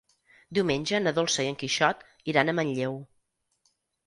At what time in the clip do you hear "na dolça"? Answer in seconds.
1.03-1.45